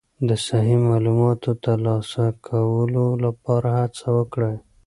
د 0.27 0.29
صحیح 0.47 0.79
معلوماتو 0.87 1.51
ترلاسه 1.65 2.23
کولو 2.47 3.05
لپاره 3.25 3.67
هڅه 3.79 4.05
وکړئ. 4.17 4.55